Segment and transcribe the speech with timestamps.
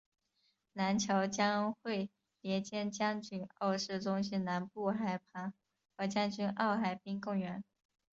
[0.73, 2.09] 南桥将会
[2.41, 5.53] 连接将军澳市中心南部海旁
[5.95, 7.63] 和将军澳海滨公园。